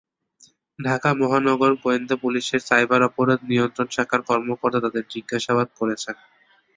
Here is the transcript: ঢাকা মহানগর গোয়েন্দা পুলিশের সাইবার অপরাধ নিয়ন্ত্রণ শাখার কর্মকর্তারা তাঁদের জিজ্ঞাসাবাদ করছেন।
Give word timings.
ঢাকা 0.79 1.09
মহানগর 1.19 1.71
গোয়েন্দা 1.81 2.15
পুলিশের 2.23 2.61
সাইবার 2.69 3.01
অপরাধ 3.09 3.39
নিয়ন্ত্রণ 3.49 3.87
শাখার 3.91 4.21
কর্মকর্তারা 4.29 4.83
তাঁদের 4.83 5.05
জিজ্ঞাসাবাদ 5.13 5.67
করছেন। 5.77 6.15